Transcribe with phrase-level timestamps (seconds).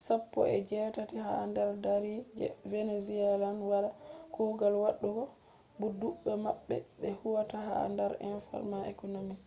[0.07, 3.89] sappo e jetati ha dar dari je venezuelans wala
[4.35, 5.23] kugal wadugo
[5.79, 9.35] bo dubbe mabbe be huwata ha dar informal economy